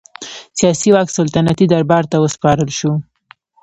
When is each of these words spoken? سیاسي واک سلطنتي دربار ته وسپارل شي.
سیاسي 0.59 0.89
واک 0.95 1.07
سلطنتي 1.17 1.65
دربار 1.73 2.03
ته 2.11 2.17
وسپارل 2.23 2.69
شي. 2.79 2.89